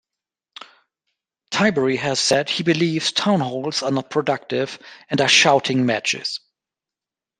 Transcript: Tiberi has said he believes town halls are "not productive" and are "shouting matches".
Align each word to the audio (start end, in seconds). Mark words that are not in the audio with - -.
Tiberi 1.51 1.95
has 1.99 2.19
said 2.19 2.49
he 2.49 2.63
believes 2.63 3.11
town 3.11 3.39
halls 3.39 3.83
are 3.83 3.91
"not 3.91 4.09
productive" 4.09 4.79
and 5.11 5.21
are 5.21 5.27
"shouting 5.27 5.85
matches". 5.85 6.39